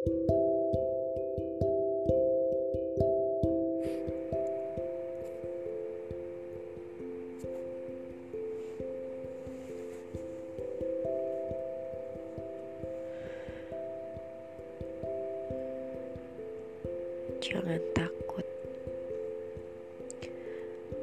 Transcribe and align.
Jangan 0.00 0.16
takut. 17.92 18.46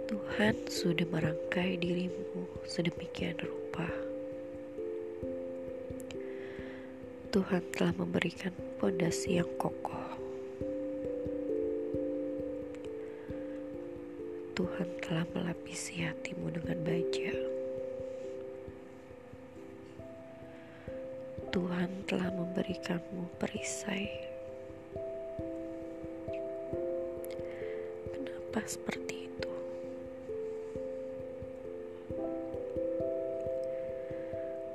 Tuhan 0.10 0.58
sudah 0.66 1.06
merangkai 1.06 1.78
dirimu 1.78 2.50
sedemikian 2.66 3.38
rupa. 3.46 3.86
Tuhan 7.38 7.62
telah 7.70 7.94
memberikan 7.94 8.50
pondasi 8.82 9.38
yang 9.38 9.46
kokoh. 9.62 10.10
Tuhan 14.58 14.90
telah 15.06 15.22
melapisi 15.38 16.02
hatimu 16.02 16.50
dengan 16.50 16.82
baja. 16.82 17.38
Tuhan 21.54 22.10
telah 22.10 22.34
memberikanmu 22.34 23.30
perisai 23.38 24.10
Kenapa 28.18 28.66
seperti 28.66 29.30
itu? 29.30 29.54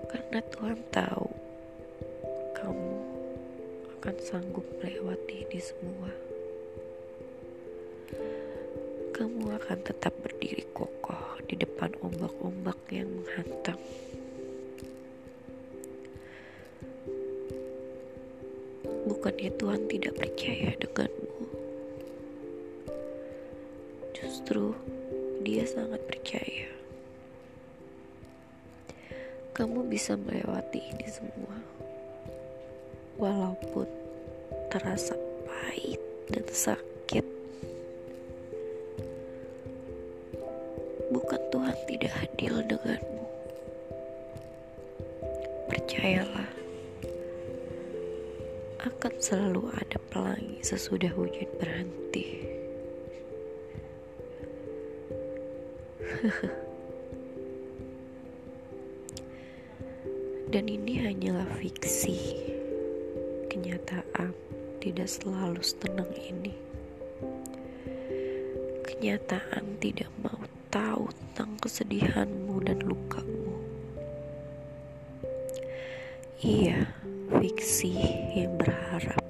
Karena 0.07 0.39
Tuhan 0.55 0.79
tahu 0.95 1.43
kamu 2.63 2.95
akan 3.99 4.17
sanggup 4.23 4.63
melewati 4.79 5.43
ini 5.43 5.59
semua. 5.59 6.11
Kamu 9.11 9.51
akan 9.51 9.79
tetap 9.83 10.15
berdiri 10.23 10.63
kokoh 10.71 11.43
di 11.51 11.59
depan 11.59 11.91
ombak-ombak 11.99 12.79
yang 12.95 13.11
menghantam. 13.11 13.75
Bukannya 19.11 19.51
Tuhan 19.59 19.83
tidak 19.91 20.15
percaya 20.15 20.71
denganmu 20.79 21.47
Justru 24.15 24.79
dia 25.43 25.67
sangat 25.67 25.99
percaya 26.07 26.71
kamu 29.53 29.85
bisa 29.85 30.17
melewati 30.17 30.81
ini 30.81 31.07
semua, 31.13 31.61
walaupun 33.17 33.89
terasa 34.73 35.17
pahit 35.45 36.01
dan 36.33 36.45
sakit. 36.49 37.27
Bukan 41.13 41.41
Tuhan 41.53 41.77
tidak 41.85 42.13
adil 42.25 42.65
denganmu. 42.65 43.25
Percayalah, 45.69 46.49
akan 48.81 49.15
selalu 49.21 49.69
ada 49.77 50.01
pelangi 50.09 50.65
sesudah 50.65 51.13
hujan 51.13 51.49
berhenti. 51.61 52.29
Dan 60.53 60.69
ini 60.69 61.01
hanyalah 61.01 61.49
fiksi. 61.57 62.52
Kenyataan 63.53 64.33
tidak 64.81 65.13
selalu 65.13 65.61
setenang 65.61 66.09
ini. 66.17 66.57
Kenyataan 68.81 69.77
tidak 69.77 70.09
mau 70.25 70.41
tahu 70.73 71.13
tentang 71.13 71.61
kesedihanmu 71.61 72.65
dan 72.65 72.81
lukamu. 72.81 73.53
Iya, 76.41 76.89
fiksi 77.29 77.93
yang 78.33 78.57
berharap 78.57 79.21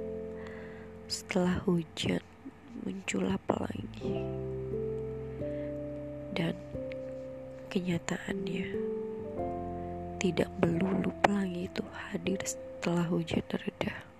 setelah 1.10 1.58
hujan 1.66 2.22
muncullah 2.86 3.42
pelangi 3.50 4.22
dan 6.30 6.54
kenyataannya 7.74 8.70
tidak 10.22 10.46
melulu 10.62 11.10
pelangi 11.26 11.66
itu 11.66 11.82
hadir 11.90 12.38
setelah 12.46 13.02
hujan 13.10 13.42
reda. 13.50 14.11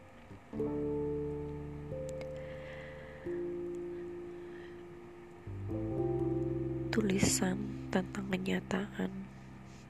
Tulisan 6.93 7.89
tentang 7.89 8.29
kenyataan 8.29 9.09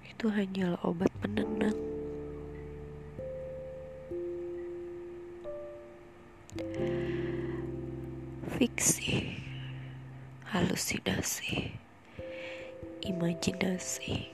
itu 0.06 0.30
hanyalah 0.30 0.78
obat 0.86 1.10
penenang. 1.18 1.74
Fiksi, 8.54 9.42
halusinasi 10.46 11.74
imajinasi 13.02 14.30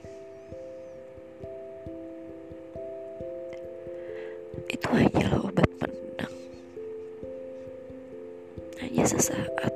sesaat. 9.09 9.73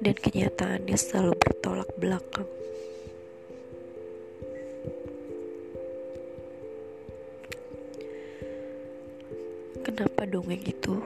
Dan 0.00 0.16
kenyataannya 0.16 0.96
selalu 0.96 1.34
bertolak 1.36 1.90
belakang. 2.00 2.48
Kenapa 9.84 10.24
dongeng 10.24 10.64
itu 10.64 10.96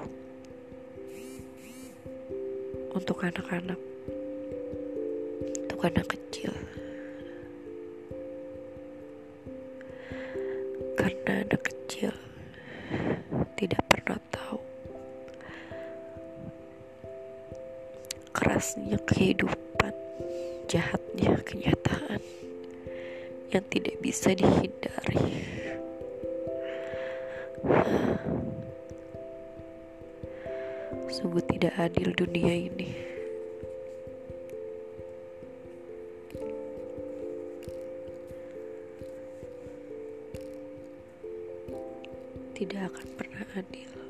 untuk 2.95 3.19
anak-anak, 3.27 3.81
untuk 5.67 5.81
anak 5.83 6.07
kecil. 6.07 6.55
Karena 10.95 11.43
anak 11.49 11.63
kecil 11.65 12.30
tidak 13.59 13.83
pernah 13.91 14.19
tahu 14.33 14.61
kerasnya 18.31 18.97
kehidupan, 19.05 19.93
jahatnya 20.71 21.35
kenyataan 21.45 22.23
yang 23.51 23.65
tidak 23.69 23.99
bisa 23.99 24.33
dihindari. 24.33 25.45
Sungguh 31.11 31.43
tidak 31.51 31.75
adil 31.77 32.15
dunia 32.15 32.55
ini. 32.71 33.10
Tidak 42.61 42.93
akan 42.93 43.09
pernah 43.17 43.41
adil. 43.57 44.10